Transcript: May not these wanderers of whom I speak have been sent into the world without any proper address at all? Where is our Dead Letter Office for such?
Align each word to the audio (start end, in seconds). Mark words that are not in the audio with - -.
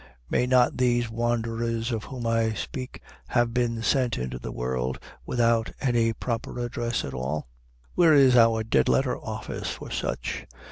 May 0.31 0.47
not 0.47 0.77
these 0.77 1.11
wanderers 1.11 1.91
of 1.91 2.05
whom 2.05 2.25
I 2.25 2.53
speak 2.55 3.03
have 3.27 3.53
been 3.53 3.83
sent 3.83 4.17
into 4.17 4.39
the 4.39 4.51
world 4.51 4.97
without 5.27 5.69
any 5.79 6.11
proper 6.11 6.57
address 6.57 7.05
at 7.05 7.13
all? 7.13 7.47
Where 7.93 8.15
is 8.15 8.35
our 8.35 8.63
Dead 8.63 8.89
Letter 8.89 9.15
Office 9.19 9.69
for 9.69 9.91
such? 9.91 10.47